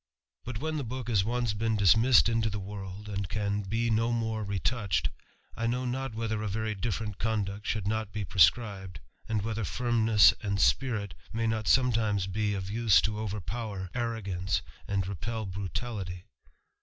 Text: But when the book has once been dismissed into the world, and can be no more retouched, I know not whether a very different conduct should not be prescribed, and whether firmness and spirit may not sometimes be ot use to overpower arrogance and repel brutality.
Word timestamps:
But 0.45 0.57
when 0.57 0.77
the 0.77 0.83
book 0.83 1.09
has 1.09 1.23
once 1.23 1.53
been 1.53 1.75
dismissed 1.77 2.27
into 2.27 2.49
the 2.49 2.57
world, 2.59 3.07
and 3.07 3.29
can 3.29 3.61
be 3.61 3.91
no 3.91 4.11
more 4.11 4.43
retouched, 4.43 5.11
I 5.55 5.67
know 5.67 5.85
not 5.85 6.15
whether 6.15 6.41
a 6.41 6.47
very 6.47 6.73
different 6.73 7.19
conduct 7.19 7.67
should 7.67 7.87
not 7.87 8.11
be 8.11 8.25
prescribed, 8.25 8.99
and 9.29 9.43
whether 9.43 9.63
firmness 9.63 10.33
and 10.41 10.59
spirit 10.59 11.13
may 11.31 11.45
not 11.45 11.67
sometimes 11.67 12.25
be 12.25 12.55
ot 12.55 12.71
use 12.71 12.99
to 13.01 13.19
overpower 13.19 13.91
arrogance 13.93 14.63
and 14.87 15.05
repel 15.05 15.45
brutality. 15.45 16.25